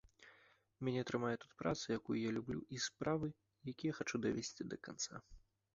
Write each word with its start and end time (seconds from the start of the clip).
Мяне 0.87 1.03
трымае 1.09 1.33
тут 1.43 1.51
праца, 1.61 1.85
якую 1.99 2.17
я 2.23 2.31
люблю, 2.39 2.59
і 2.77 2.83
справы, 2.89 3.27
якія 3.75 3.93
хачу 4.01 4.15
давесці 4.27 4.61
да 4.75 4.85
канца. 4.91 5.25